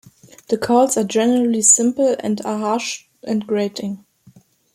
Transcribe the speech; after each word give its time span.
The 0.47 0.57
calls 0.57 0.97
are 0.97 1.03
generally 1.03 1.61
simple 1.61 2.15
and 2.21 2.43
are 2.43 2.57
harsh 2.57 3.05
and 3.21 3.45
grating. 3.45 4.03